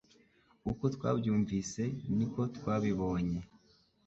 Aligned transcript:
Uko 0.71 0.83
twabyumvise 0.95 1.83
ni 2.17 2.25
ko 2.31 2.41
twabyiboneye 2.55 3.47